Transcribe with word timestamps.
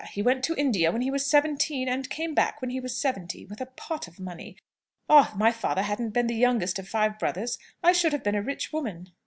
He 0.13 0.23
went 0.23 0.43
to 0.45 0.55
India 0.55 0.91
when 0.91 1.03
he 1.03 1.11
was 1.11 1.29
seventeen, 1.29 1.87
and 1.87 2.09
came 2.09 2.33
back 2.33 2.59
when 2.59 2.71
he 2.71 2.79
was 2.79 2.97
seventy, 2.97 3.45
with 3.45 3.61
a 3.61 3.67
pot 3.67 4.07
of 4.07 4.19
money. 4.19 4.57
Ah, 5.07 5.29
if 5.29 5.35
my 5.37 5.51
father 5.51 5.83
hadn't 5.83 6.09
been 6.09 6.25
the 6.25 6.33
youngest 6.33 6.79
of 6.79 6.89
five 6.89 7.19
brothers, 7.19 7.59
I 7.83 7.91
should 7.91 8.11
have 8.13 8.23
been 8.23 8.33
a 8.33 8.41
rich 8.41 8.73
woman!" 8.73 9.09